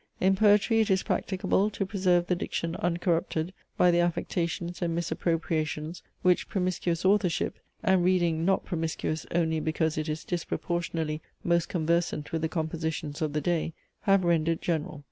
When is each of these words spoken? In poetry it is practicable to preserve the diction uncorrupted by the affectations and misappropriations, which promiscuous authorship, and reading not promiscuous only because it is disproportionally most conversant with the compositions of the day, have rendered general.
In 0.19 0.35
poetry 0.35 0.79
it 0.79 0.89
is 0.89 1.03
practicable 1.03 1.69
to 1.69 1.85
preserve 1.85 2.25
the 2.25 2.35
diction 2.35 2.75
uncorrupted 2.77 3.53
by 3.77 3.91
the 3.91 3.99
affectations 3.99 4.81
and 4.81 4.95
misappropriations, 4.97 6.01
which 6.23 6.49
promiscuous 6.49 7.05
authorship, 7.05 7.59
and 7.83 8.03
reading 8.03 8.43
not 8.43 8.65
promiscuous 8.65 9.27
only 9.29 9.59
because 9.59 9.99
it 9.99 10.09
is 10.09 10.25
disproportionally 10.25 11.21
most 11.43 11.69
conversant 11.69 12.31
with 12.31 12.41
the 12.41 12.49
compositions 12.49 13.21
of 13.21 13.33
the 13.33 13.41
day, 13.41 13.73
have 13.99 14.23
rendered 14.23 14.59
general. 14.59 14.99